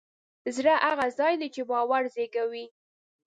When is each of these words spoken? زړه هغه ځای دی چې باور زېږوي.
زړه 0.55 0.73
هغه 0.85 1.07
ځای 1.19 1.33
دی 1.41 1.47
چې 1.55 1.61
باور 1.71 2.03
زېږوي. 2.13 2.65